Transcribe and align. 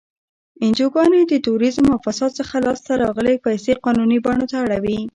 انجوګانې 0.63 1.21
د 1.27 1.33
تروریزم 1.45 1.85
او 1.93 1.97
فساد 2.05 2.31
څخه 2.39 2.55
لاس 2.65 2.79
ته 2.85 2.93
راغلی 3.03 3.35
پیسې 3.45 3.71
قانوني 3.83 4.17
بڼو 4.25 4.45
ته 4.51 4.55
اړوي. 4.63 4.99